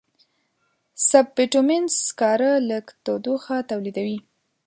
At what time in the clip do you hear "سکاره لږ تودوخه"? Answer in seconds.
2.07-3.55